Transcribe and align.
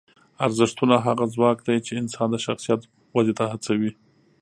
ارزښتونه 0.45 0.95
هغه 1.05 1.25
ځواک 1.33 1.57
دی 1.67 1.77
چې 1.85 1.99
انسان 2.01 2.27
د 2.31 2.35
شخصیت 2.45 2.81
ودې 3.15 3.33
ته 3.39 3.45
هڅوي. 3.51 3.91